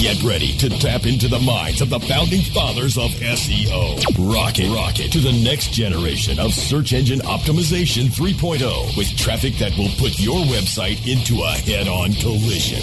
[0.00, 4.32] Get ready to tap into the minds of the founding fathers of SEO.
[4.32, 9.90] Rocket, rocket to the next generation of search engine optimization 3.0 with traffic that will
[9.98, 12.82] put your website into a head-on collision.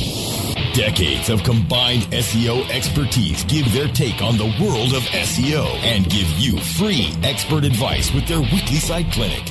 [0.73, 6.29] Decades of combined SEO expertise give their take on the world of SEO and give
[6.37, 9.43] you free expert advice with their weekly site clinic.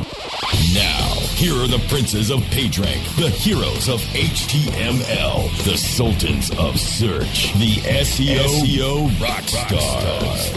[0.74, 7.37] Now, here are the princes of PageRank, the heroes of HTML, the sultans of search,
[7.38, 10.52] the SEO, SEO rock stars.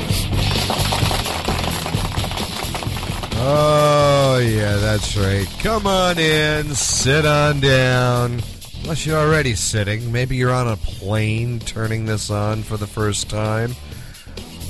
[3.43, 5.47] Oh, yeah, that's right.
[5.59, 8.41] Come on in, sit on down.
[8.81, 10.11] Unless you're already sitting.
[10.11, 13.75] Maybe you're on a plane turning this on for the first time.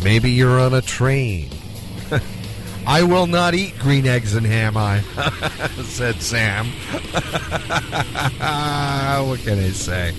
[0.03, 1.49] Maybe you're on a train.
[2.86, 5.02] I will not eat green eggs and ham, I
[5.86, 6.66] said Sam.
[9.27, 10.14] what can I say?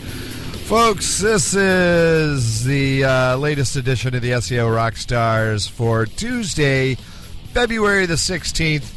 [0.73, 6.95] Folks, this is the uh, latest edition of the SEO Rockstars for Tuesday,
[7.53, 8.91] February the 16th,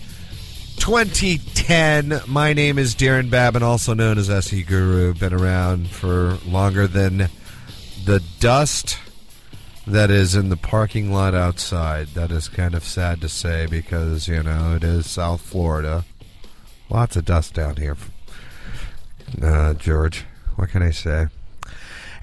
[0.78, 2.22] 2010.
[2.28, 5.14] My name is Darren Babin, also known as SE Guru.
[5.16, 7.28] Been around for longer than
[8.06, 8.98] the dust
[9.86, 12.08] that is in the parking lot outside.
[12.14, 16.06] That is kind of sad to say because, you know, it is South Florida.
[16.90, 17.98] Lots of dust down here.
[19.42, 20.24] Uh, George,
[20.56, 21.28] what can I say?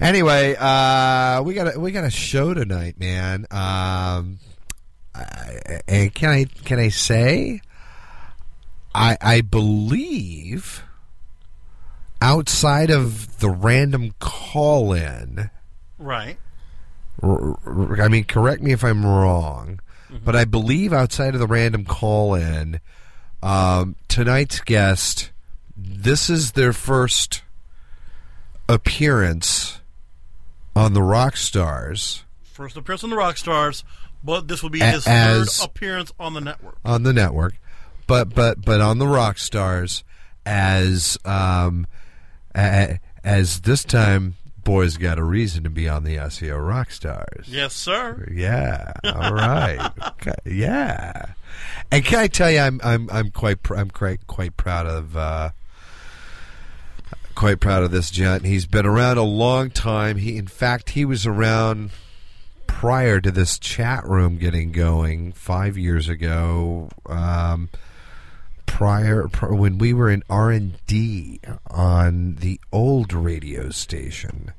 [0.03, 3.47] Anyway, uh, we got a, we got a show tonight, man.
[3.49, 4.39] Um,
[5.87, 7.61] and can I can I say,
[8.93, 10.83] I I believe
[12.21, 15.49] outside of the random call in,
[15.97, 16.37] Right.
[17.21, 19.79] I mean, correct me if I'm wrong,
[20.25, 22.81] but I believe outside of the random call in,
[23.41, 25.31] um, tonight's guest,
[25.77, 27.41] this is their first
[28.67, 29.79] appearance
[30.75, 33.83] on the Rock Stars First appearance on the Rock Stars,
[34.23, 36.77] but this will be his as- third appearance on the network.
[36.85, 37.55] on the network,
[38.07, 40.03] but but but on the Rock Stars
[40.45, 41.87] as um
[43.23, 47.47] as this time boys got a reason to be on the SEO Rock Stars.
[47.47, 48.27] Yes, sir.
[48.31, 48.93] Yeah.
[49.03, 49.91] All right.
[50.09, 51.33] Okay, Yeah.
[51.91, 55.17] And can I tell you, I'm I'm I'm quite pr- I'm quite quite proud of
[55.17, 55.49] uh,
[57.43, 58.45] quite proud of this gent.
[58.45, 60.15] He's been around a long time.
[60.15, 61.89] He, in fact, he was around
[62.67, 66.87] prior to this chat room getting going five years ago.
[67.05, 67.67] Um,
[68.65, 74.53] prior pr- when we were in R and D on the old radio station.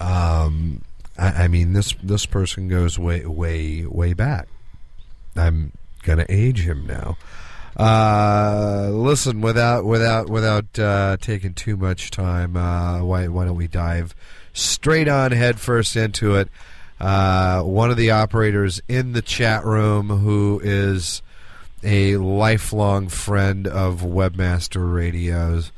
[0.00, 0.82] Um,
[1.16, 4.48] I, I mean this this person goes way way way back.
[5.36, 5.70] I'm
[6.02, 7.16] gonna age him now.
[7.76, 13.66] Uh, listen, without without without uh, taking too much time, uh, why why don't we
[13.66, 14.14] dive
[14.54, 16.48] straight on headfirst into it?
[16.98, 21.20] Uh, one of the operators in the chat room who is
[21.84, 25.70] a lifelong friend of Webmaster Radios,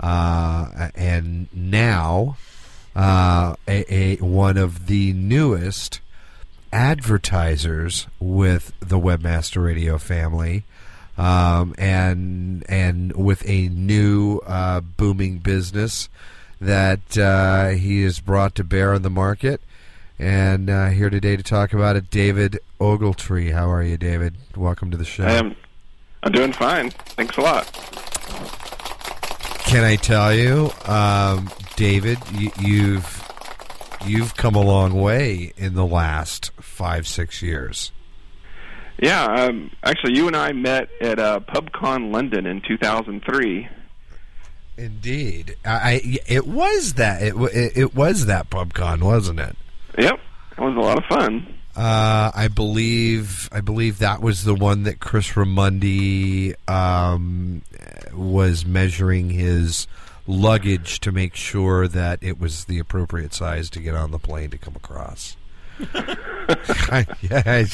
[0.00, 2.38] uh, and now
[2.96, 6.00] a, a one of the newest
[6.72, 10.64] advertisers with the Webmaster Radio family,
[11.18, 16.08] um, and and with a new uh, booming business
[16.60, 19.60] that uh, he has brought to bear on the market.
[20.18, 23.52] And uh, here today to talk about it, David Ogletree.
[23.52, 24.36] How are you, David?
[24.56, 25.24] Welcome to the show.
[25.24, 25.56] I am.
[26.22, 26.90] I'm doing fine.
[26.90, 27.72] Thanks a lot.
[29.64, 33.28] Can I tell you, um, David, you, you've
[34.06, 37.90] you've come a long way in the last five six years.
[38.98, 43.68] Yeah, um, actually, you and I met at uh, PubCon London in 2003.
[44.76, 49.56] Indeed, I, I it was that it, it it was that PubCon, wasn't it?
[49.98, 50.18] Yep,
[50.52, 51.58] it was a lot of fun.
[51.74, 57.62] Uh, I believe I believe that was the one that Chris Ramundi um,
[58.14, 59.86] was measuring his
[60.26, 64.50] luggage to make sure that it was the appropriate size to get on the plane
[64.50, 65.36] to come across.
[67.22, 67.64] yeah,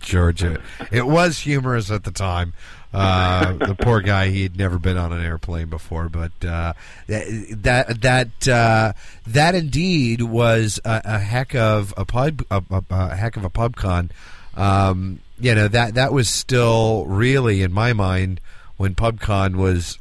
[0.00, 0.60] Georgia.
[0.90, 2.52] It was humorous at the time.
[2.92, 6.72] Uh, the poor guy, he had never been on an airplane before, but uh,
[7.06, 8.92] that that uh,
[9.26, 13.50] that indeed was a, a heck of a pub, a, a, a heck of a
[13.50, 14.10] pub con.
[14.56, 18.40] Um, you know that that was still really in my mind
[18.76, 19.98] when PubCon was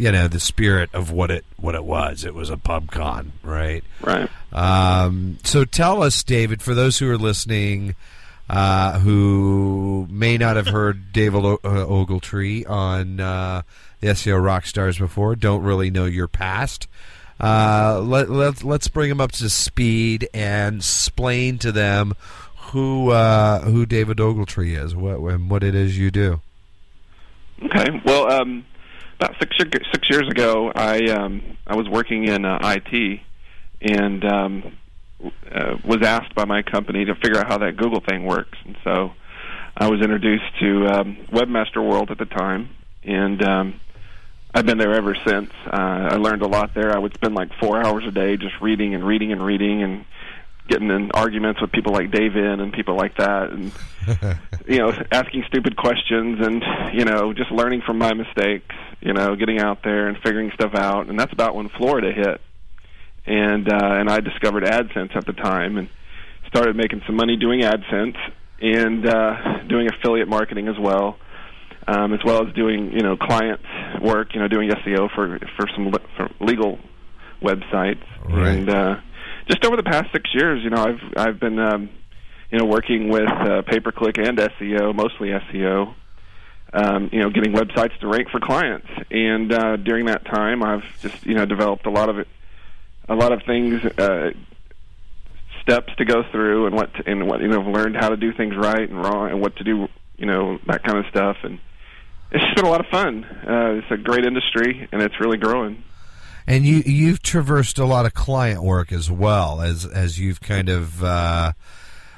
[0.00, 2.24] you know the spirit of what it what it was.
[2.24, 3.84] It was a PubCon, right?
[4.00, 4.30] Right.
[4.50, 7.94] Um, so tell us, David, for those who are listening,
[8.48, 13.60] uh, who may not have heard David o- uh, Ogletree on uh,
[14.00, 16.88] the SEO Rockstars before, don't really know your past.
[17.38, 22.14] Uh, let, let, let's bring them up to speed and explain to them
[22.72, 26.40] who uh, who David Ogletree is, what and what it is you do.
[27.64, 28.00] Okay.
[28.06, 28.64] Well, um,
[29.20, 33.20] about six six years ago, I um, I was working in uh, IT
[33.82, 34.78] and um,
[35.52, 38.76] uh, was asked by my company to figure out how that Google thing works, and
[38.82, 39.12] so
[39.76, 42.70] I was introduced to um, Webmaster World at the time,
[43.04, 43.80] and um,
[44.54, 45.50] I've been there ever since.
[45.66, 46.94] Uh, I learned a lot there.
[46.94, 50.04] I would spend like four hours a day just reading and reading and reading and
[50.68, 53.72] getting in arguments with people like David and people like that, and
[54.68, 56.62] you know, asking stupid questions and
[56.94, 58.74] you know, just learning from my mistakes.
[59.00, 62.40] You know, getting out there and figuring stuff out, and that's about when Florida hit,
[63.26, 65.88] and uh, and I discovered AdSense at the time and
[66.48, 68.16] started making some money doing AdSense
[68.60, 71.16] and uh, doing affiliate marketing as well.
[71.88, 73.60] Um, as well as doing, you know, client
[74.02, 76.78] work, you know, doing SEO for for some le- for legal
[77.42, 78.48] websites, Right.
[78.48, 78.96] and uh,
[79.50, 81.90] just over the past six years, you know, I've I've been um,
[82.50, 85.94] you know working with uh, pay per click and SEO, mostly SEO.
[86.72, 90.84] Um, you know, getting websites to rank for clients, and uh, during that time, I've
[91.00, 92.28] just you know developed a lot of it,
[93.08, 94.30] a lot of things, uh,
[95.62, 98.32] steps to go through, and what to, and what you know, learned how to do
[98.32, 101.58] things right and wrong, and what to do, you know, that kind of stuff, and
[102.30, 103.24] it's just been a lot of fun.
[103.24, 105.82] Uh, it's a great industry, and it's really growing.
[106.50, 110.68] And you you've traversed a lot of client work as well as as you've kind
[110.68, 111.52] of uh,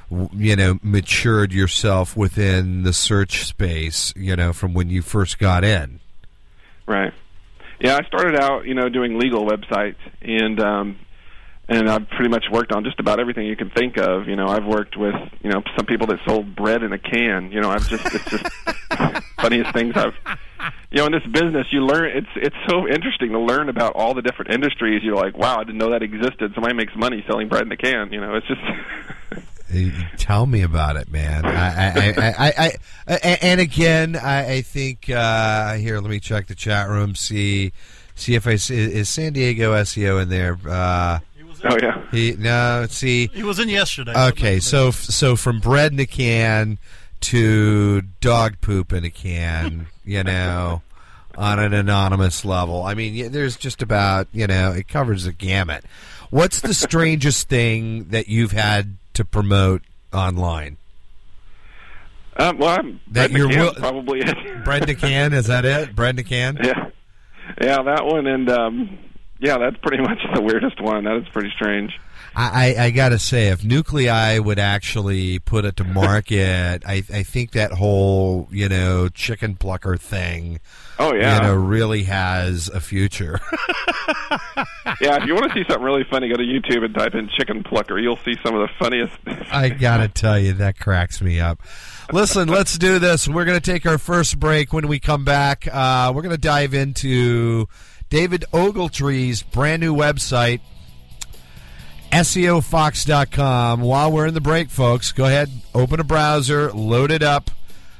[0.09, 4.11] you know matured yourself within the search space.
[4.15, 5.99] You know from when you first got in.
[6.87, 7.13] Right.
[7.79, 10.97] Yeah, I started out, you know, doing legal websites, and um,
[11.69, 14.27] and I've pretty much worked on just about everything you can think of.
[14.27, 15.13] You know, I've worked with,
[15.43, 17.51] you know, some people that sold bread in a can.
[17.51, 18.45] You know, I've just it's just
[19.39, 20.15] funniest things I've.
[20.91, 22.15] You know, in this business, you learn.
[22.15, 25.01] It's it's so interesting to learn about all the different industries.
[25.03, 26.53] You're like, wow, I didn't know that existed.
[26.53, 28.13] Somebody makes money selling bread in a can.
[28.13, 28.61] You know, it's just.
[30.17, 31.45] Tell me about it, man.
[31.45, 32.71] I, I, I, I, I,
[33.07, 35.99] I and again, I, I think uh, here.
[35.99, 37.15] Let me check the chat room.
[37.15, 37.73] See,
[38.13, 40.59] see if I see is San Diego SEO in there.
[40.67, 42.05] Uh, He was in, oh yeah.
[42.11, 42.85] he no.
[42.87, 44.13] See, he was in yesterday.
[44.27, 46.77] Okay, so so from bread in a can
[47.23, 50.81] to dog poop in a can, you know,
[51.37, 52.83] on an anonymous level.
[52.83, 55.83] I mean, there's just about you know it covers the gamut.
[56.29, 59.81] What's the strangest thing that you've had to promote
[60.13, 60.77] online?
[62.37, 64.63] Um, well, I'm That you're will- probably it.
[64.63, 65.95] Bread in can, is that it?
[65.95, 66.57] Bread in can?
[66.63, 66.89] Yeah,
[67.61, 68.97] yeah, that one, and um,
[69.39, 71.03] yeah, that's pretty much the weirdest one.
[71.03, 71.91] That is pretty strange.
[72.35, 77.03] I, I, I got to say, if Nuclei would actually put it to market, I,
[77.13, 80.59] I think that whole you know chicken plucker thing,
[80.99, 83.39] Oh yeah, you know, really has a future.
[85.01, 85.17] yeah.
[85.17, 87.63] If you want to see something really funny, go to YouTube and type in chicken
[87.63, 87.99] plucker.
[87.99, 89.17] You'll see some of the funniest.
[89.51, 91.61] I gotta tell you, that cracks me up.
[92.11, 93.27] Listen, let's do this.
[93.27, 94.71] We're gonna take our first break.
[94.71, 97.67] When we come back, uh, we're gonna dive into
[98.09, 100.61] David Ogletree's brand new website,
[102.13, 103.81] SEOFox.com.
[103.81, 107.49] While we're in the break, folks, go ahead, open a browser, load it up,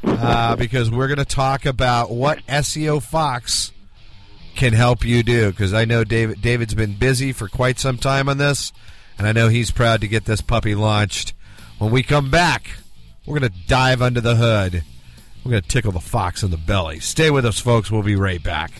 [0.03, 3.71] uh, because we're gonna talk about what SEO Fox
[4.55, 5.49] can help you do.
[5.49, 8.71] Because I know David David's been busy for quite some time on this,
[9.17, 11.33] and I know he's proud to get this puppy launched.
[11.79, 12.69] When we come back,
[13.25, 14.83] we're going to dive under the hood.
[15.43, 16.99] We're going to tickle the fox in the belly.
[16.99, 17.89] Stay with us, folks.
[17.89, 18.71] We'll be right back.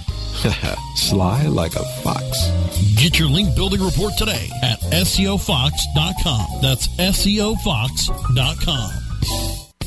[0.95, 2.49] Sly like a fox.
[2.95, 6.61] Get your link building report today at SEOFox.com.
[6.61, 9.00] That's SEOFox.com.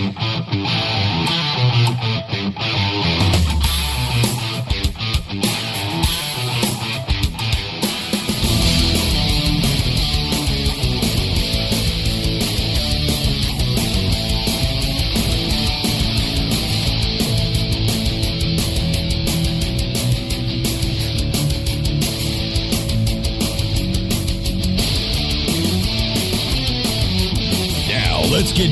[0.00, 0.40] Now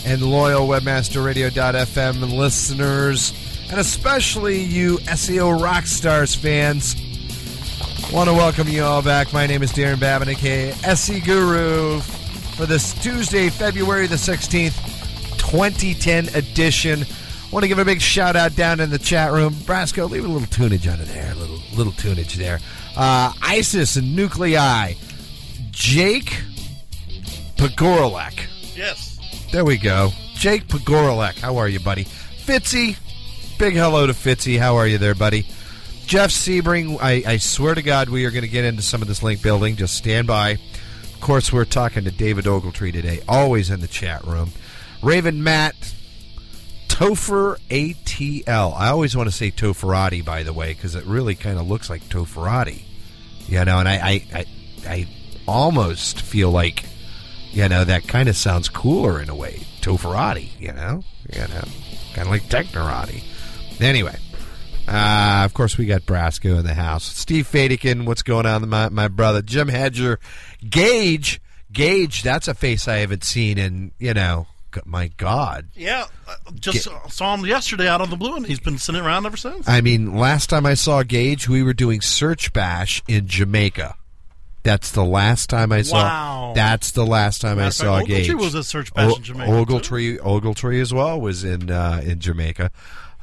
[0.05, 3.33] and loyal WebmasterRadio.fm listeners,
[3.69, 6.95] and especially you SEO Rockstars fans.
[8.13, 9.33] Want to welcome you all back.
[9.33, 11.99] My name is Darren Babin, aka SE Guru,
[12.59, 14.75] for this Tuesday, February the 16th,
[15.37, 17.05] 2010 edition.
[17.53, 19.53] Want to give a big shout out down in the chat room.
[19.53, 21.31] Brasco, leave a little tunage under there.
[21.31, 22.59] A little, little tunage there.
[22.97, 24.95] Uh, ISIS and Nuclei.
[25.71, 26.35] Jake
[27.55, 28.41] Pagoralek.
[28.75, 29.17] Yes.
[29.53, 30.11] There we go.
[30.33, 31.39] Jake Pagoralek.
[31.39, 32.03] How are you, buddy?
[32.03, 32.97] Fitzy.
[33.57, 34.59] Big hello to Fitzy.
[34.59, 35.47] How are you there, buddy?
[36.07, 39.07] Jeff Sebring, I, I swear to God, we are going to get into some of
[39.07, 39.77] this link building.
[39.77, 40.57] Just stand by.
[41.19, 44.53] Of course, we're talking to David Ogletree today, always in the chat room.
[45.03, 45.75] Raven Matt,
[46.87, 48.73] Topher ATL.
[48.73, 51.89] I always want to say Toferati, by the way, because it really kind of looks
[51.89, 52.83] like Toferati.
[53.47, 54.45] You know, and I, I, I,
[54.87, 55.07] I
[55.45, 56.85] almost feel like,
[57.51, 59.67] you know, that kind of sounds cooler in a way.
[59.81, 61.03] Toferati, you know?
[61.33, 61.63] You know,
[62.13, 63.23] kind of like Technorati.
[63.81, 64.15] Anyway.
[64.87, 67.03] Uh, of course, we got Brasco in the house.
[67.03, 68.67] Steve Fadikin, what's going on?
[68.67, 69.43] My, my brother.
[69.43, 70.19] Jim Hedger.
[70.67, 71.41] Gage.
[71.71, 74.47] Gage, that's a face I haven't seen in, you know,
[74.85, 75.67] my God.
[75.75, 76.05] Yeah.
[76.27, 79.37] uh, Just saw him yesterday out on the blue, and he's been sitting around ever
[79.37, 79.67] since.
[79.69, 83.95] I mean, last time I saw Gage, we were doing Search Bash in Jamaica.
[84.63, 86.03] That's the last time I saw.
[86.03, 86.53] Wow.
[86.55, 88.33] That's the last time I Matter saw fact, Ogletree Gage.
[88.35, 89.65] was at Search Bash in Jamaica, too.
[89.65, 92.69] Ogletree, Ogletree as well was in uh, in Jamaica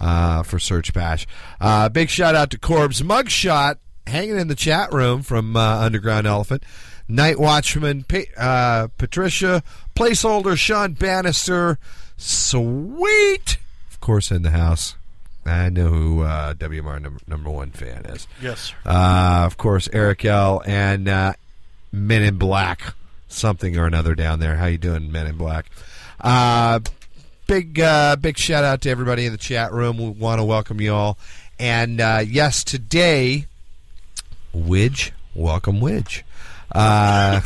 [0.01, 1.27] uh, for Search Bash.
[1.61, 3.77] Uh, big shout out to Corb's mugshot
[4.07, 6.63] hanging in the chat room from uh, Underground Elephant.
[7.09, 9.63] Night Watchman, Pa- uh, Patricia,
[9.95, 11.79] placeholder Sean Bannister,
[12.17, 13.59] sweet,
[13.91, 14.97] of course, in the house.
[15.45, 18.27] I know who uh, WMR number, number one fan is.
[18.43, 18.73] Yes.
[18.85, 20.61] Uh, of course, Eric L.
[20.67, 21.35] and uh,
[21.93, 22.95] Men in Black,
[23.29, 24.57] something or another down there.
[24.57, 25.67] How you doing, Men in Black?
[26.21, 26.81] Uh,
[27.47, 29.99] big uh, big shout out to everybody in the chat room.
[29.99, 31.17] We want to welcome you all.
[31.61, 33.47] And uh, yes, today,
[34.55, 36.23] Widge, welcome Widge.
[36.73, 37.41] Uh,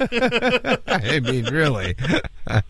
[0.86, 1.96] I mean, really.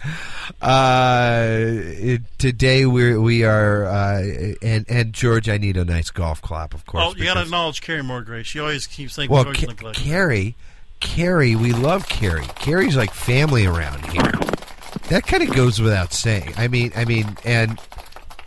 [0.60, 4.22] Uh, it, today we we are uh,
[4.62, 7.04] and and George, I need a nice golf clap, of course.
[7.04, 8.46] Oh, you got to acknowledge Carrie more, Grace.
[8.46, 10.54] She always keeps saying well, George Ca- Carrie,
[11.00, 12.46] Carrie, we love Carrie.
[12.56, 14.30] Carrie's like family around here.
[15.08, 16.52] That kind of goes without saying.
[16.56, 17.80] I mean, I mean, and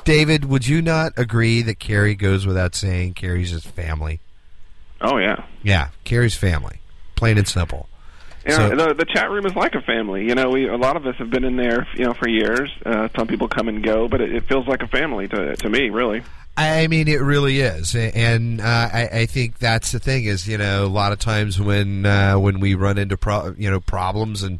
[0.05, 3.15] David, would you not agree that Carrie goes without saying?
[3.15, 4.22] Carrie's his family.
[5.01, 5.44] Oh yeah.
[5.63, 6.79] Yeah, Carrie's family,
[7.15, 7.88] plain and simple.
[8.45, 10.27] You So- the, the chat room is like a family.
[10.27, 12.72] You know, we a lot of us have been in there, you know, for years.
[12.86, 15.69] Uh, some people come and go, but it, it feels like a family to to
[15.69, 16.22] me, really.
[16.57, 20.24] I mean, it really is, and uh, I, I think that's the thing.
[20.24, 23.69] Is you know, a lot of times when uh, when we run into pro- you
[23.69, 24.60] know problems and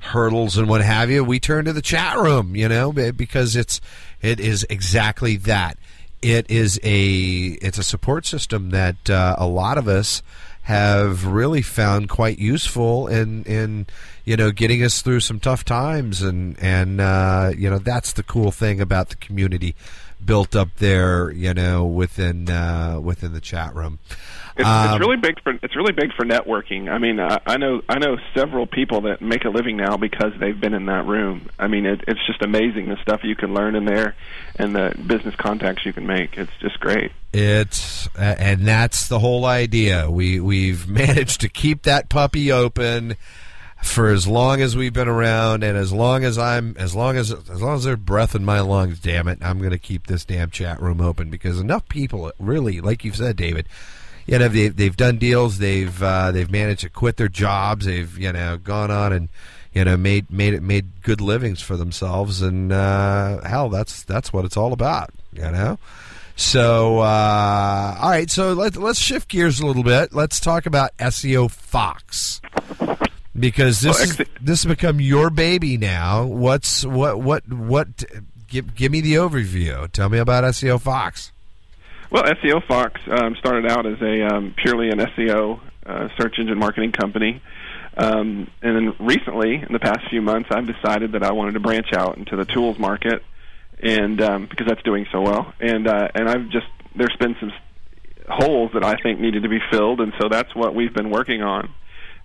[0.00, 2.56] hurdles and what have you, we turn to the chat room.
[2.56, 3.80] You know, because it's
[4.22, 5.76] it is exactly that.
[6.20, 7.06] It is a
[7.62, 10.22] it's a support system that uh, a lot of us
[10.66, 13.86] have really found quite useful in in
[14.26, 18.22] you know getting us through some tough times and and uh, you know that's the
[18.22, 19.74] cool thing about the community
[20.22, 23.98] built up there you know within uh, within the chat room.
[24.58, 26.90] It's, Um, it's really big for it's really big for networking.
[26.90, 30.32] I mean, I, I know I know several people that make a living now because
[30.40, 31.50] they've been in that room.
[31.58, 34.16] I mean, it, it's just amazing the stuff you can learn in there
[34.56, 36.38] and the business contacts you can make.
[36.38, 37.12] It's just great.
[37.34, 40.10] It's uh, and that's the whole idea.
[40.10, 43.16] We we've managed to keep that puppy open
[43.82, 47.30] for as long as we've been around, and as long as I'm as long as
[47.30, 50.24] as long as there's breath in my lungs, damn it, I'm going to keep this
[50.24, 53.66] damn chat room open because enough people, really, like you've said, David.
[54.26, 55.58] You know, they've, they've done deals.
[55.58, 57.86] They've uh, they've managed to quit their jobs.
[57.86, 59.28] They've you know gone on and
[59.72, 62.42] you know made made it made good livings for themselves.
[62.42, 65.10] And uh, hell, that's that's what it's all about.
[65.32, 65.78] You know.
[66.38, 68.30] So, uh, all right.
[68.30, 70.12] So let, let's shift gears a little bit.
[70.12, 72.42] Let's talk about SEO Fox
[73.38, 76.24] because this Well, is, this has become your baby now.
[76.24, 78.04] What's what what what?
[78.48, 79.90] Give give me the overview.
[79.92, 81.32] Tell me about SEO Fox.
[82.10, 86.58] Well, SEO Fox um, started out as a um, purely an SEO uh, search engine
[86.58, 87.42] marketing company,
[87.96, 91.60] um, and then recently, in the past few months, I've decided that I wanted to
[91.60, 93.22] branch out into the tools market,
[93.82, 97.52] and um, because that's doing so well, and uh, and I've just there's been some
[98.28, 101.42] holes that I think needed to be filled, and so that's what we've been working
[101.42, 101.72] on,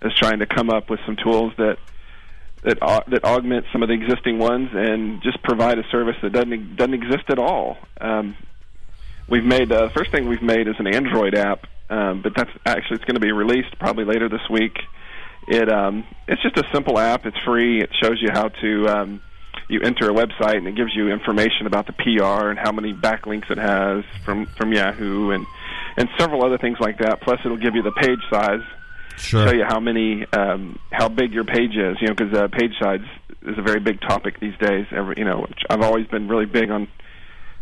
[0.04, 1.78] is trying to come up with some tools that
[2.64, 6.76] that that augment some of the existing ones and just provide a service that doesn't
[6.76, 7.76] doesn't exist at all.
[8.00, 8.36] Um,
[9.28, 12.96] we've made the first thing we've made is an Android app, um, but that's actually
[12.96, 14.78] it's going to be released probably later this week.
[15.48, 17.26] It um, it's just a simple app.
[17.26, 17.80] It's free.
[17.80, 19.22] It shows you how to um,
[19.68, 22.92] you enter a website and it gives you information about the PR and how many
[22.92, 25.46] backlinks it has from from Yahoo and
[25.96, 27.20] and several other things like that.
[27.22, 28.62] Plus, it'll give you the page size
[29.16, 29.48] Sure.
[29.48, 31.96] show you how many um, how big your page is.
[32.00, 33.00] You know, because uh, page size
[33.42, 34.86] is a very big topic these days.
[34.90, 36.88] Every you know, which I've always been really big on.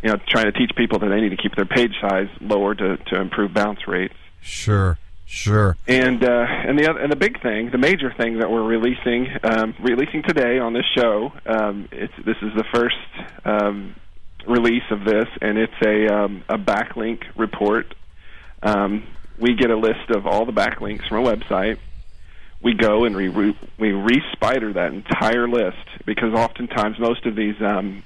[0.03, 2.75] You know, trying to teach people that they need to keep their page size lower
[2.75, 4.15] to to improve bounce rates.
[4.41, 4.99] Sure.
[5.33, 5.77] Sure.
[5.87, 9.29] And uh, and the other, and the big thing, the major thing that we're releasing
[9.45, 12.97] um, releasing today on this show, um, it's this is the first
[13.45, 13.95] um,
[14.45, 17.95] release of this, and it's a um, a backlink report.
[18.61, 19.07] Um,
[19.41, 21.79] we get a list of all the backlinks from a website.
[22.63, 27.61] We go and we re- we re-spider that entire list because oftentimes most of these
[27.63, 28.03] um,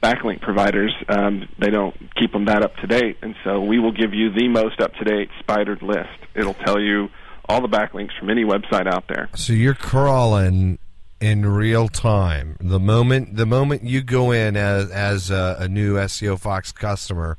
[0.00, 3.92] backlink providers um, they don't keep them that up to date, and so we will
[3.92, 6.08] give you the most up to date spidered list.
[6.34, 7.08] It'll tell you
[7.48, 9.28] all the backlinks from any website out there.
[9.34, 10.78] So you're crawling
[11.20, 12.56] in real time.
[12.60, 17.38] The moment the moment you go in as as a, a new SEO Fox customer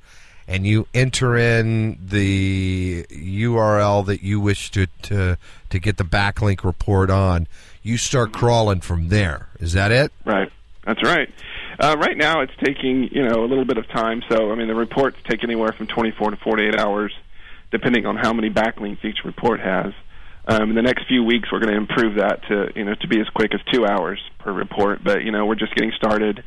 [0.52, 5.38] and you enter in the URL that you wish to to
[5.70, 7.48] to get the backlink report on,
[7.82, 9.48] you start crawling from there.
[9.62, 10.12] Is that it?
[10.26, 10.52] Right.
[10.86, 11.30] That's right.
[11.80, 14.22] Uh, right now, it's taking you know a little bit of time.
[14.30, 17.14] So I mean, the reports take anywhere from 24 to 48 hours,
[17.72, 19.94] depending on how many backlinks each report has.
[20.46, 23.08] Um, in the next few weeks, we're going to improve that to you know to
[23.08, 25.02] be as quick as two hours per report.
[25.02, 26.44] But you know, we're just getting started,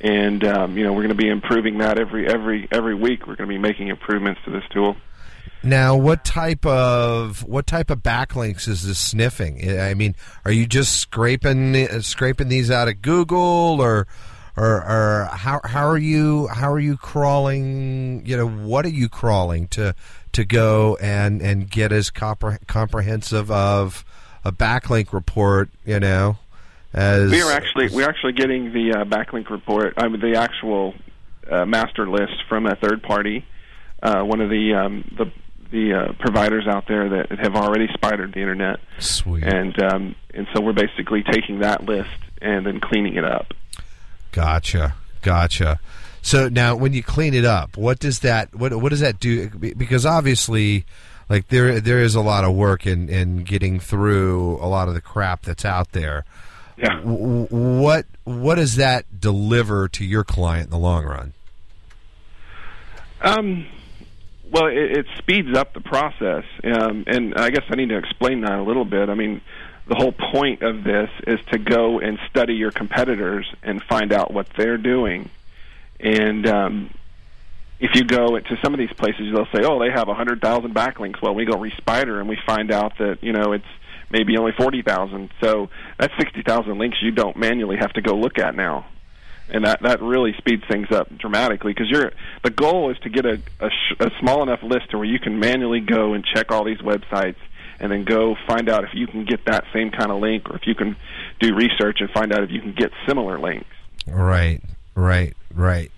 [0.00, 3.26] and um, you know we're going to be improving that every every every week.
[3.26, 4.96] We're going to be making improvements to this tool.
[5.62, 9.78] Now, what type of what type of backlinks is this sniffing?
[9.78, 14.06] I mean, are you just scraping scraping these out of Google, or
[14.56, 18.24] or, or how how are you how are you crawling?
[18.24, 19.94] You know, what are you crawling to
[20.32, 24.04] to go and and get as compre- comprehensive of
[24.44, 25.70] a backlink report?
[25.84, 26.38] You know,
[26.92, 30.94] as We are actually we're actually getting the uh, backlink report, I mean, the actual
[31.50, 33.44] uh, master list from a third party,
[34.02, 35.30] uh, one of the um, the
[35.70, 39.44] the uh, providers out there that have already spidered the internet, sweet.
[39.44, 43.52] and um, and so we're basically taking that list and then cleaning it up.
[44.32, 45.80] Gotcha, gotcha.
[46.22, 49.48] So now, when you clean it up, what does that what what does that do?
[49.50, 50.84] Because obviously,
[51.28, 54.94] like there there is a lot of work in in getting through a lot of
[54.94, 56.24] the crap that's out there.
[56.78, 57.00] Yeah.
[57.02, 61.32] What what does that deliver to your client in the long run?
[63.20, 63.66] Um,
[64.50, 68.42] well, it, it speeds up the process, um, and I guess I need to explain
[68.42, 69.08] that a little bit.
[69.08, 69.40] I mean,
[69.88, 74.32] the whole point of this is to go and study your competitors and find out
[74.32, 75.30] what they're doing.
[75.98, 76.94] And um,
[77.80, 80.40] if you go to some of these places, they'll say, "Oh, they have a hundred
[80.40, 83.64] thousand backlinks." Well, we go respider and we find out that you know it's
[84.10, 85.30] maybe only forty thousand.
[85.40, 85.68] So
[85.98, 88.86] that's sixty thousand links you don't manually have to go look at now
[89.50, 92.12] and that that really speeds things up dramatically because you're
[92.44, 95.18] the goal is to get a, a, sh- a small enough list to where you
[95.18, 97.36] can manually go and check all these websites
[97.80, 100.56] and then go find out if you can get that same kind of link or
[100.56, 100.96] if you can
[101.40, 103.66] do research and find out if you can get similar links
[104.06, 104.62] Right,
[104.94, 105.90] right, right.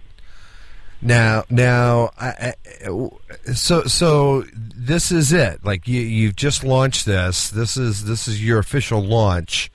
[1.03, 2.53] Now, now, I,
[2.87, 5.65] I, so so this is it.
[5.65, 7.49] Like you, you've just launched this.
[7.51, 9.71] This is this is your official launch.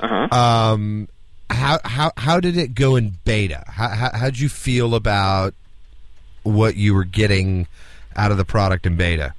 [0.00, 1.08] uh-huh Um,
[1.50, 3.64] how how how did it go in beta?
[3.66, 5.54] How how how'd you feel about
[6.44, 7.66] what you were getting
[8.14, 9.34] out of the product in beta?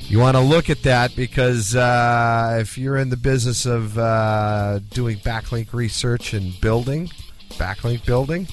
[0.00, 4.80] You want to look at that because uh, if you're in the business of uh,
[4.90, 7.08] doing backlink research and building,
[7.54, 8.46] backlink building,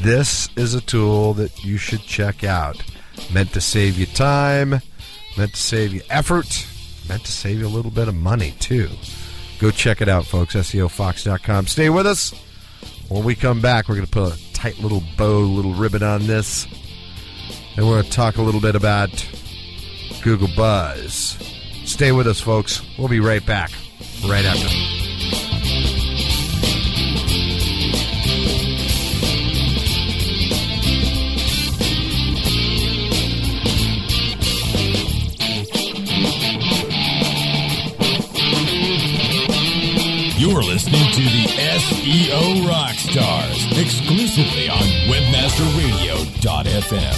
[0.00, 2.82] this is a tool that you should check out.
[3.32, 4.80] Meant to save you time,
[5.36, 6.66] meant to save you effort,
[7.08, 8.88] meant to save you a little bit of money too.
[9.58, 10.54] Go check it out, folks.
[10.54, 11.66] SEOFox.com.
[11.68, 12.32] Stay with us.
[13.08, 16.26] When we come back, we're going to put a tight little bow, little ribbon on
[16.26, 16.66] this,
[17.76, 19.10] and we're going to talk a little bit about
[20.22, 21.38] Google Buzz.
[21.84, 22.82] Stay with us, folks.
[22.98, 23.70] We'll be right back,
[24.26, 25.03] right after.
[40.54, 44.78] You're listening to the SEO Rockstars exclusively on
[45.10, 47.16] WebmasterRadio.fm.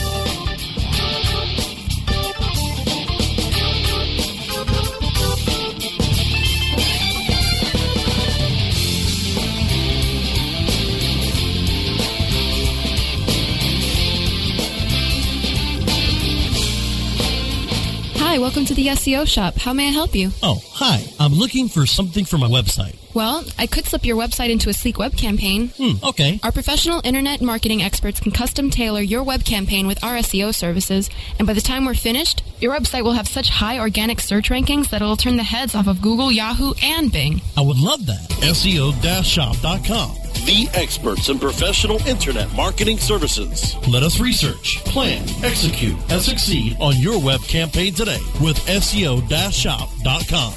[18.17, 19.57] Hi, welcome to the SEO shop.
[19.57, 20.31] How may I help you?
[20.43, 21.05] Oh, hi.
[21.21, 22.97] I'm looking for something for my website.
[23.17, 25.69] Well, I could slip your website into a sleek web campaign.
[25.79, 26.39] Hmm, okay.
[26.43, 31.09] Our professional internet marketing experts can custom tailor your web campaign with our SEO services,
[31.39, 34.91] and by the time we're finished, your website will have such high organic search rankings
[34.91, 37.41] that it'll turn the heads off of Google, Yahoo, and Bing.
[37.57, 38.29] I would love that.
[38.43, 40.15] SEO-shop.com.
[40.45, 43.77] The experts in professional internet marketing services.
[43.89, 50.53] Let us research, plan, execute, and succeed on your web campaign today with SEO-shop.com.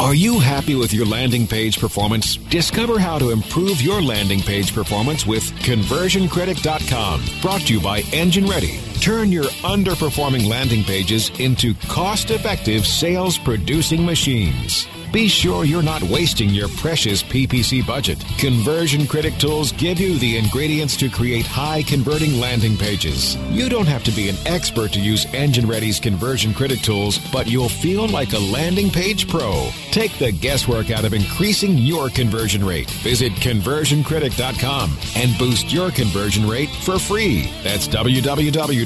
[0.00, 2.36] Are you happy with your landing page performance?
[2.36, 7.22] Discover how to improve your landing page performance with conversioncritic.com.
[7.42, 8.80] Brought to you by Engine Ready.
[9.00, 14.86] Turn your underperforming landing pages into cost effective sales producing machines.
[15.12, 18.22] Be sure you're not wasting your precious PPC budget.
[18.38, 23.34] Conversion Critic tools give you the ingredients to create high converting landing pages.
[23.50, 27.48] You don't have to be an expert to use Engine Ready's Conversion Critic tools, but
[27.48, 29.70] you'll feel like a landing page pro.
[29.90, 32.88] Take the guesswork out of increasing your conversion rate.
[33.02, 37.50] Visit conversioncritic.com and boost your conversion rate for free.
[37.64, 37.88] That's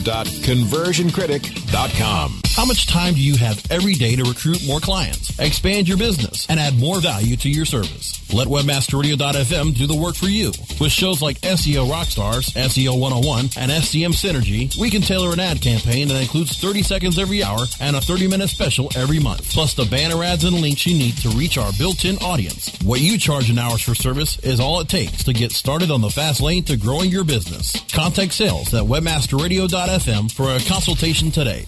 [0.05, 2.41] www.conversioncritic.com.
[2.55, 6.47] How much time do you have every day to recruit more clients, expand your business,
[6.49, 8.24] and add more value to your service?
[8.35, 10.51] Let WebmasterRadio.fm do the work for you.
[10.81, 15.63] With shows like SEO Rockstars, SEO 101, and SEM Synergy, we can tailor an ad
[15.63, 19.85] campaign that includes 30 seconds every hour and a 30-minute special every month, plus the
[19.85, 22.77] banner ads and links you need to reach our built-in audience.
[22.83, 26.01] What you charge in hours for service is all it takes to get started on
[26.01, 27.73] the fast lane to growing your business.
[27.93, 31.67] Contact sales at WebmasterRadio.fm for a consultation today.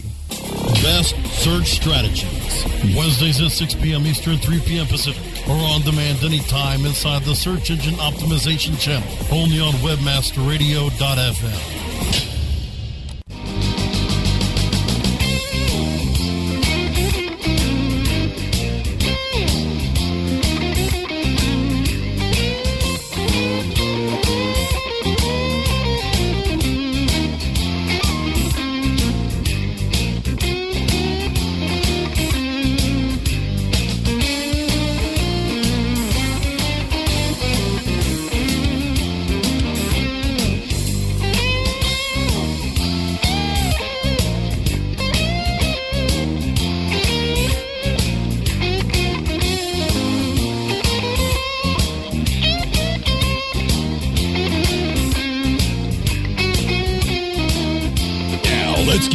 [0.82, 2.64] Best search strategies.
[2.96, 4.06] Wednesdays at 6 p.m.
[4.06, 4.86] Eastern, 3 p.m.
[4.86, 12.35] Pacific, or on demand anytime inside the Search Engine Optimization channel, only on WebmasterRadio.fm.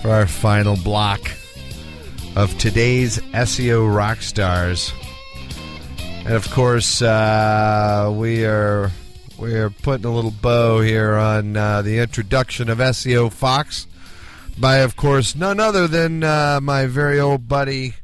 [0.00, 1.28] for our final block
[2.36, 4.92] of today's SEO rock stars,
[5.98, 8.92] And of course, uh, we are
[9.40, 13.88] we are putting a little bow here on uh, the introduction of SEO Fox
[14.56, 17.94] by, of course, none other than uh, my very old buddy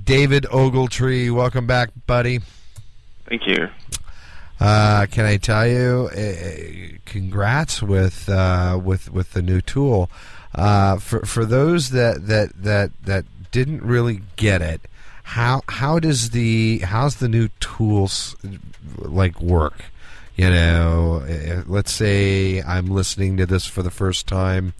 [0.00, 1.32] David Ogletree.
[1.32, 2.42] Welcome back, buddy.
[3.28, 3.68] Thank you.
[4.58, 10.10] Uh, can I tell you, uh, congrats with uh, with with the new tool.
[10.54, 14.80] Uh, for for those that that that that didn't really get it,
[15.24, 18.34] how how does the how's the new tools
[18.98, 19.84] like work?
[20.36, 24.72] You know, uh, let's say I'm listening to this for the first time.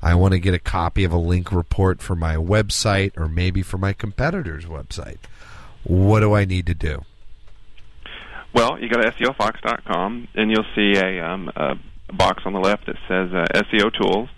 [0.00, 3.62] I want to get a copy of a link report for my website or maybe
[3.62, 5.18] for my competitor's website.
[5.82, 7.04] What do I need to do?
[8.54, 11.76] Well, you go to SEOFox.com and you'll see a, um, a
[12.12, 14.28] box on the left that says uh, SEO tools.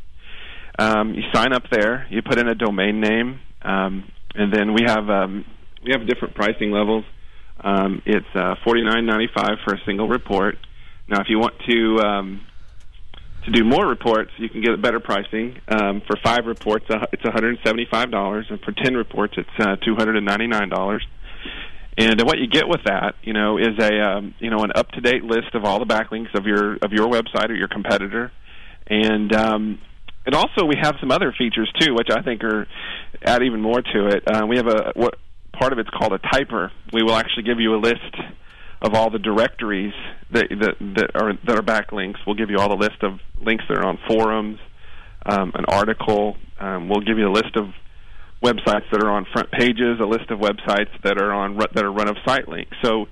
[0.79, 2.07] Um, you sign up there.
[2.11, 5.45] You put in a domain name, um, and then we have um,
[5.85, 7.05] we have different pricing levels.
[7.63, 10.57] Um, it's uh, forty nine ninety five for a single report.
[11.07, 12.47] Now, if you want to um,
[13.45, 15.61] to do more reports, you can get a better pricing.
[15.69, 19.35] Um, for five reports, uh, it's one hundred seventy five dollars, and for ten reports,
[19.37, 20.17] it's uh, two hundred
[22.01, 24.89] and what you get with that, you know, is a um, you know an up
[24.93, 28.33] to date list of all the backlinks of your of your website or your competitor,
[28.87, 29.79] and um,
[30.25, 32.67] and also we have some other features too, which I think are
[33.23, 34.23] add even more to it.
[34.27, 35.17] Uh, we have a what
[35.53, 36.71] part of it's called a typer.
[36.91, 38.17] We will actually give you a list
[38.81, 39.93] of all the directories
[40.33, 42.17] that that, that are that are backlinks.
[42.27, 44.59] We'll give you all the list of links that are on forums,
[45.27, 46.39] um, an article.
[46.59, 47.67] Um, we'll give you a list of
[48.43, 51.93] websites that are on front pages, a list of websites that are on that are
[51.93, 52.77] run of site links.
[52.83, 53.07] So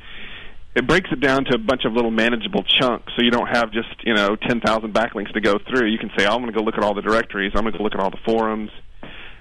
[0.79, 3.73] it breaks it down to a bunch of little manageable chunks so you don't have
[3.73, 6.59] just you know 10,000 backlinks to go through you can say oh, I'm going to
[6.59, 8.71] go look at all the directories I'm going to go look at all the forums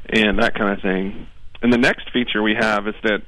[0.09, 1.27] and that kind of thing
[1.61, 3.21] and the next feature we have is that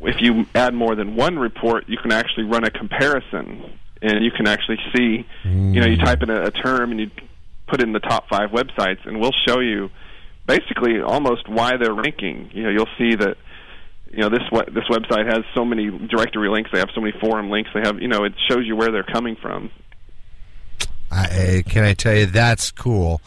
[0.00, 4.30] if you add more than one report you can actually run a comparison and you
[4.30, 5.74] can actually see mm.
[5.74, 7.10] you know you type in a, a term and you
[7.66, 9.90] put in the top 5 websites and we'll show you
[10.50, 13.36] basically almost why they're ranking you know you'll see that
[14.10, 16.70] you know this this website has so many directory links.
[16.72, 17.70] They have so many forum links.
[17.72, 19.70] They have you know it shows you where they're coming from.
[21.12, 23.20] I, can I tell you that's cool.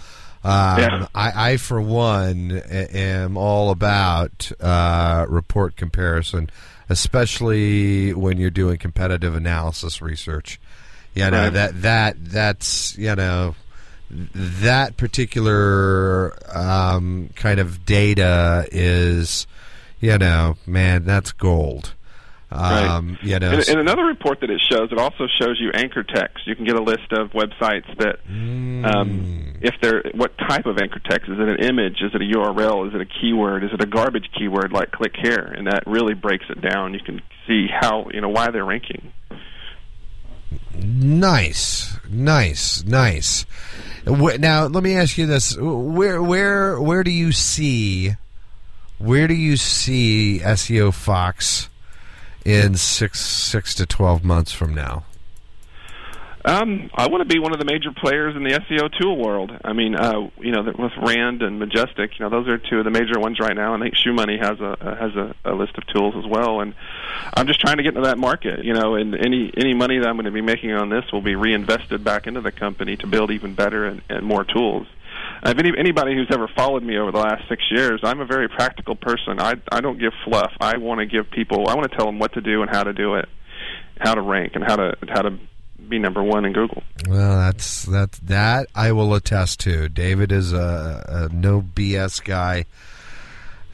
[0.43, 1.07] Um, yeah.
[1.15, 6.49] I, I, for one, am all about uh, report comparison,
[6.89, 10.59] especially when you're doing competitive analysis research.
[11.13, 11.53] You know right.
[11.53, 13.55] that that that's you know
[14.13, 19.47] that particular um, kind of data is
[20.03, 21.93] you know, man, that's gold.
[22.51, 23.23] Um, right.
[23.23, 26.45] You know, and, and, another report that it shows, it also shows you anchor text.
[26.45, 28.85] You can get a list of websites that, mm.
[28.85, 32.01] um, if they're what type of anchor text is it an image?
[32.01, 32.89] Is it a URL?
[32.89, 33.63] Is it a keyword?
[33.63, 35.39] Is it a garbage keyword like click here?
[35.39, 36.93] And that really breaks it down.
[36.93, 39.13] You can see how you know why they're ranking.
[40.75, 43.45] Nice, nice, nice.
[44.05, 48.15] Now, let me ask you this: where, where, where do you see?
[48.97, 51.69] Where do you see SEO Fox
[52.45, 55.03] in six six to twelve months from now?
[56.45, 59.51] Um, I want to be one of the major players in the SEO tool world.
[59.63, 62.83] I mean, uh, you know, with Rand and Majestic, you know, those are two of
[62.83, 63.73] the major ones right now.
[63.73, 66.59] And I think ShoeMoney has a has a, a list of tools as well.
[66.59, 66.75] And
[67.33, 68.95] I'm just trying to get into that market, you know.
[68.95, 72.03] And any any money that I'm going to be making on this will be reinvested
[72.03, 74.87] back into the company to build even better and, and more tools
[75.45, 78.47] if any, anybody who's ever followed me over the last six years, I'm a very
[78.47, 79.39] practical person.
[79.39, 80.51] I I don't give fluff.
[80.59, 81.67] I want to give people.
[81.67, 83.27] I want to tell them what to do and how to do it,
[83.99, 85.37] how to rank and how to how to
[85.89, 86.83] be number one in Google.
[87.07, 89.89] Well, that's that that I will attest to.
[89.89, 92.65] David is a, a no BS guy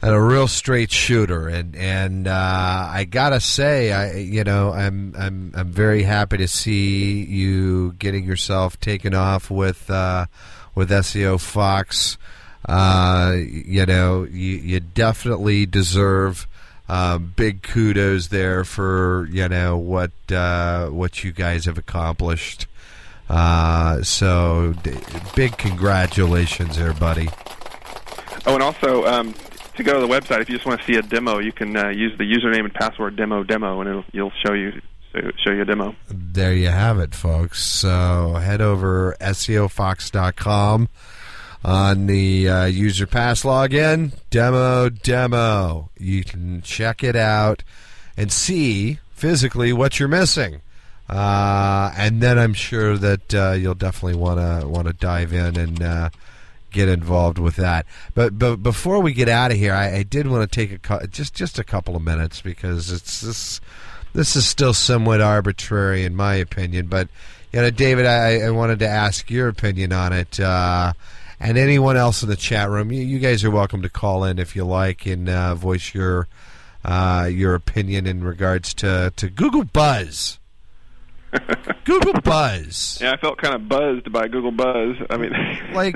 [0.02, 5.14] and a real straight shooter and and uh, I gotta say I you know I'm
[5.16, 10.26] I'm I'm very happy to see you getting yourself taken off with uh,
[10.74, 12.16] with SEO Fox.
[12.68, 16.46] Uh, you know, you, you definitely deserve
[16.90, 22.66] uh, big kudos there for you know what uh, what you guys have accomplished.
[23.28, 24.98] Uh, so, d-
[25.36, 27.28] big congratulations there, buddy.
[28.44, 29.36] Oh, and also um,
[29.76, 31.76] to go to the website, if you just want to see a demo, you can
[31.76, 34.72] uh, use the username and password demo demo, and it'll you'll show you
[35.12, 35.94] show you a demo.
[36.08, 37.62] There you have it, folks.
[37.62, 40.88] So head over SEOFox.com
[41.64, 44.12] on the uh, user pass login.
[44.30, 45.90] Demo, demo.
[45.98, 47.62] You can check it out
[48.16, 50.62] and see physically what you're missing.
[51.08, 55.58] Uh, and then I'm sure that uh, you'll definitely want to want to dive in
[55.58, 56.10] and uh,
[56.70, 57.84] get involved with that.
[58.14, 61.06] But but before we get out of here, I, I did want to take a
[61.08, 63.60] just just a couple of minutes because it's this
[64.12, 66.86] this is still somewhat arbitrary in my opinion.
[66.86, 67.08] But
[67.52, 70.38] you know, David, I, I wanted to ask your opinion on it.
[70.38, 70.92] Uh,
[71.40, 74.38] and anyone else in the chat room, you, you, guys are welcome to call in
[74.38, 76.28] if you like and uh, voice your
[76.84, 80.38] uh, your opinion in regards to, to Google Buzz.
[81.84, 82.98] Google Buzz.
[83.00, 84.96] Yeah, I felt kind of buzzed by Google Buzz.
[85.08, 85.32] I mean,
[85.72, 85.94] like,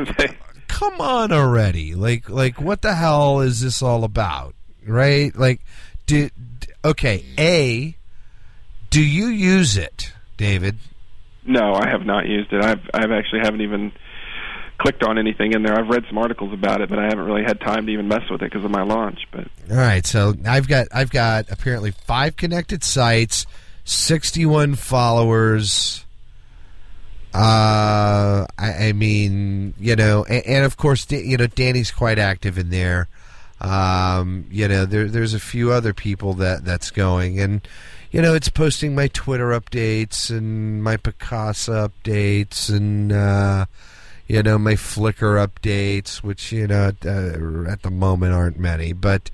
[0.69, 1.95] come on already!
[1.95, 4.55] Like, like, what the hell is this all about?
[4.87, 5.35] Right?
[5.37, 5.61] Like,
[6.07, 6.33] did
[6.85, 7.25] okay?
[7.39, 7.97] A,
[8.91, 10.79] do you use it, David?
[11.47, 12.65] No, I have not used it.
[12.65, 13.93] I've I've actually haven't even
[14.79, 15.79] clicked on anything in there.
[15.79, 18.29] I've read some articles about it, but I haven't really had time to even mess
[18.31, 19.21] with it because of my launch.
[19.31, 23.47] But all right, so I've got I've got apparently five connected sites,
[23.85, 26.05] sixty-one followers.
[27.33, 32.59] Uh, I, I mean, you know, and, and, of course, you know, Danny's quite active
[32.59, 33.09] in there.
[33.61, 37.67] Um, you know, there, there's a few other people that that's going, and
[38.13, 43.67] you know, it's posting my Twitter updates and my Picasa updates and, uh,
[44.27, 48.93] you know, my Flickr updates, which, you know, uh, at the moment aren't many.
[48.93, 49.31] But,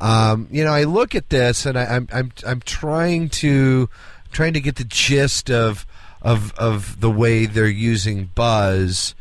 [0.00, 3.88] um, you know, I look at this and I, am I'm, I'm, I'm trying to,
[4.32, 5.86] trying to get the gist of,
[6.20, 9.14] of, of the way they're using Buzz.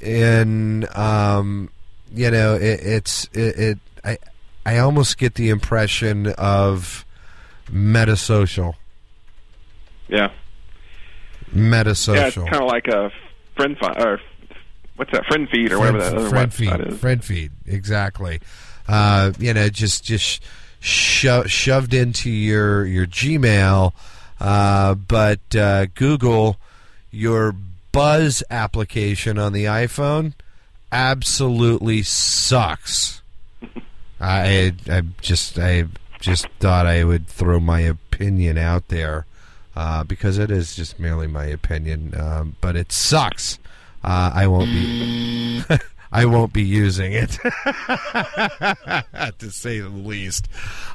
[0.00, 1.70] And, um,
[2.14, 4.18] you know, it, it's, it, it I,
[4.64, 7.04] I almost get the impression of,
[7.72, 8.74] Metasocial.
[10.08, 10.30] Yeah.
[11.54, 12.16] Metasocial.
[12.16, 13.10] Yeah, it's kind of like a
[13.56, 14.20] friend fi- or
[15.02, 16.98] what's that FriendFeed or whatever that other FriendFeed, is.
[16.98, 18.40] FriendFeed, exactly.
[18.86, 20.42] Uh, you know, just just
[20.80, 23.92] sho- shoved into your your Gmail,
[24.40, 26.56] uh, but uh, Google
[27.10, 27.54] your
[27.90, 30.34] Buzz application on the iPhone
[30.90, 33.22] absolutely sucks.
[34.20, 35.86] I I just I
[36.20, 39.26] just thought I would throw my opinion out there
[39.74, 43.58] uh, because it is just merely my opinion, um, but it sucks.
[44.04, 45.62] Uh, I won't be.
[46.14, 47.30] I won't be using it,
[49.38, 50.46] to say the least.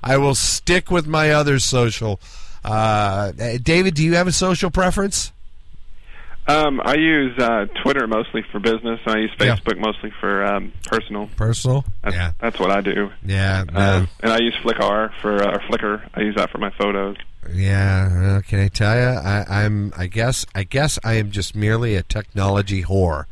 [0.04, 2.20] I will stick with my other social.
[2.64, 3.32] Uh,
[3.64, 5.32] David, do you have a social preference?
[6.48, 9.00] Um, I use uh, Twitter mostly for business.
[9.06, 9.56] and I use Yeah.
[9.56, 11.28] Facebook mostly for um, personal.
[11.36, 11.84] Personal?
[12.04, 13.12] That's, yeah, that's what I do.
[13.26, 13.66] yeah.
[13.74, 16.08] Um, and I use Flickr for uh, or Flickr.
[16.14, 17.18] I use that for my photos.
[17.54, 19.20] Yeah, uh, can I tell you?
[19.20, 19.94] I, I'm.
[19.98, 20.46] I guess.
[20.54, 23.26] I guess I am just merely a technology whore.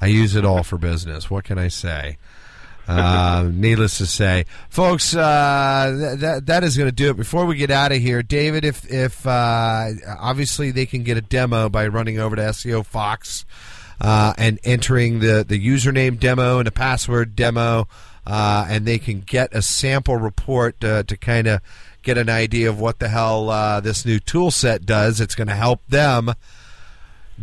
[0.00, 1.30] I use it all for business.
[1.30, 2.18] What can I say?
[2.86, 7.16] Uh, needless to say, folks, uh, th- that that is going to do it.
[7.16, 11.22] Before we get out of here, David, if if uh, obviously they can get a
[11.22, 13.44] demo by running over to SEO Fox
[14.00, 17.88] uh, and entering the the username demo and the password demo,
[18.26, 21.60] uh, and they can get a sample report uh, to kind of
[22.08, 25.20] get an idea of what the hell uh, this new tool set does.
[25.20, 26.32] It's going to help them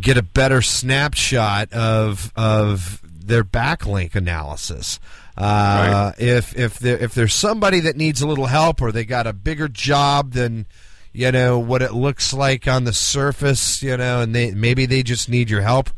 [0.00, 4.98] get a better snapshot of of their backlink analysis.
[5.36, 9.28] Uh, If if there, if there's somebody that needs a little help or they got
[9.28, 10.66] a bigger job than
[11.12, 15.04] you know what it looks like on the surface, you know, and they maybe they
[15.04, 15.90] just need your help.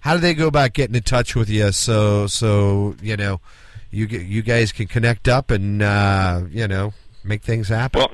[0.00, 3.40] How do they go about getting in touch with you so so you know
[3.90, 6.92] you you guys can connect up and uh, you know
[7.24, 8.00] make things happen?
[8.00, 8.10] Well,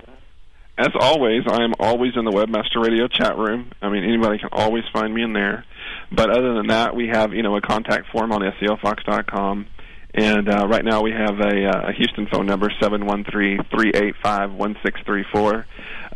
[0.79, 3.73] as always, I am always in the Webmaster Radio chat room.
[3.81, 5.65] I mean, anybody can always find me in there.
[6.13, 9.67] But other than that, we have you know a contact form on SEOFox.com.
[10.15, 13.59] And uh, right now we have a, uh, a Houston phone number seven one three
[13.71, 15.67] three eight five one six three four.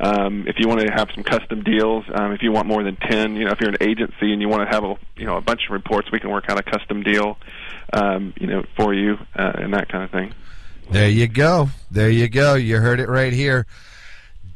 [0.00, 2.96] Um, if you want to have some custom deals, um, if you want more than
[2.96, 5.36] ten, you know, if you're an agency and you want to have a you know
[5.36, 7.36] a bunch of reports, we can work out a custom deal,
[7.92, 10.32] um, you know, for you uh, and that kind of thing.
[10.90, 11.70] There you go.
[11.88, 12.54] There you go.
[12.54, 13.64] You heard it right here.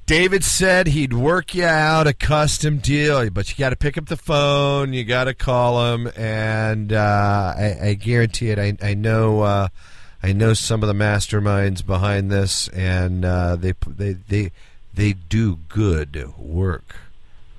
[0.07, 4.07] David said he'd work you out a custom deal, but you got to pick up
[4.07, 8.59] the phone, you got to call him, and uh, I, I guarantee it.
[8.59, 9.69] I, I know, uh,
[10.23, 14.51] I know some of the masterminds behind this, and uh, they they they
[14.93, 16.97] they do good work,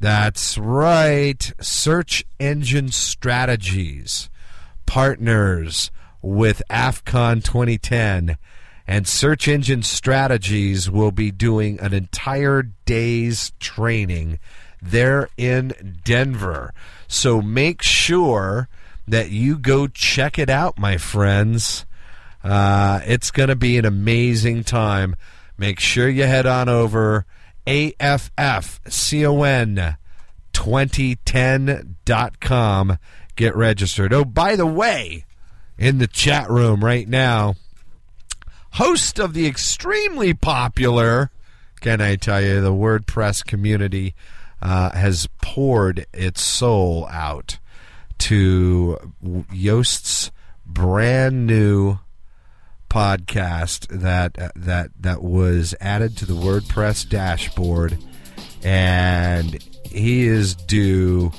[0.00, 4.28] that's right, search engine strategies,
[4.86, 8.36] partners with AFCON 2010.
[8.86, 14.38] And Search Engine Strategies will be doing an entire day's training
[14.84, 16.72] there in Denver.
[17.08, 18.68] So make sure
[19.06, 21.84] that you go check it out, my friends.
[22.42, 25.14] Uh, it's going to be an amazing time.
[25.56, 27.26] Make sure you head on over
[27.66, 28.76] AFFCON
[30.52, 32.98] 2010.com.
[33.36, 34.12] Get registered.
[34.12, 35.24] Oh, by the way,
[35.76, 37.56] in the chat room right now,
[38.72, 41.30] host of the extremely popular,
[41.80, 44.14] can I tell you, the WordPress community
[44.62, 47.58] uh, has poured its soul out
[48.18, 50.30] to Yoast's
[50.64, 51.98] brand new
[52.88, 57.98] podcast that uh, that that was added to the WordPress dashboard,
[58.62, 61.32] and he is due